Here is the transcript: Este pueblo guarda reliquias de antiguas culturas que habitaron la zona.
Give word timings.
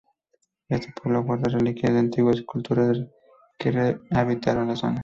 Este 0.67 0.91
pueblo 0.99 1.21
guarda 1.21 1.47
reliquias 1.47 1.93
de 1.93 1.99
antiguas 1.99 2.41
culturas 2.41 2.97
que 3.59 3.99
habitaron 4.09 4.69
la 4.69 4.75
zona. 4.75 4.99